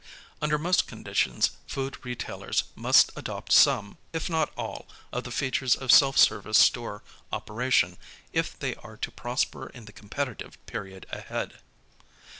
Under 0.41 0.57
most 0.57 0.87
conditions 0.87 1.51
food 1.67 2.03
retail 2.03 2.43
ers 2.43 2.63
must 2.73 3.11
adopt 3.15 3.51
some, 3.51 3.99
if 4.13 4.31
not 4.31 4.51
all, 4.57 4.87
of 5.13 5.25
the 5.25 5.29
features 5.31 5.75
of 5.75 5.91
self 5.91 6.17
service 6.17 6.57
store 6.57 7.03
opera 7.31 7.69
tion 7.69 7.97
if 8.33 8.57
they 8.57 8.73
are 8.77 8.97
to 8.97 9.11
prosper 9.11 9.67
in 9.69 9.85
the 9.85 9.93
competitive 9.93 10.57
period 10.65 11.05
ahead. 11.11 11.59